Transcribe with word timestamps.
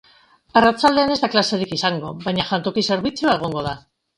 Arratsaldean 0.61 1.13
ez 1.17 1.17
da 1.25 1.29
klaserik 1.35 1.75
izango, 1.77 2.15
baina 2.27 2.49
jantoki-zerbitzua 2.51 3.37
egongo 3.41 3.67
da. 3.69 3.77